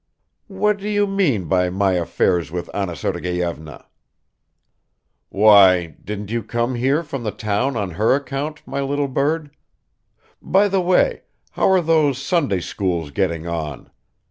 [0.47, 3.85] "What do you mean by my affairs with Anna Sergeyevna?"
[5.29, 9.55] "Why, didn't you come here from the town on her account, my little bird?
[10.41, 13.91] By the way, how are those Sunday schools getting on?